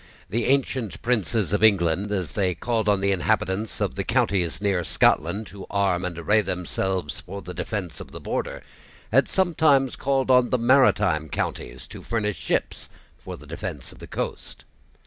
The 0.31 0.45
ancient 0.45 0.99
princes 1.03 1.53
of 1.53 1.63
England, 1.63 2.11
as 2.11 2.33
they 2.33 2.55
called 2.55 2.89
on 2.89 3.01
the 3.01 3.11
inhabitants 3.11 3.79
of 3.79 3.93
the 3.93 4.03
counties 4.03 4.59
near 4.59 4.83
Scotland 4.83 5.45
to 5.53 5.67
arm 5.69 6.05
and 6.05 6.17
array 6.17 6.41
themselves 6.41 7.19
for 7.19 7.43
the 7.43 7.53
defence 7.53 7.99
of 7.99 8.09
the 8.11 8.19
border, 8.19 8.63
had 9.11 9.29
sometimes 9.29 9.95
called 9.95 10.31
on 10.31 10.49
the 10.49 10.57
maritime 10.57 11.29
counties 11.29 11.85
to 11.89 12.01
furnish 12.01 12.37
ships 12.37 12.89
for 13.15 13.37
the 13.37 13.45
defence 13.45 13.91
of 13.91 13.99
the 13.99 14.07
coast. 14.07 14.65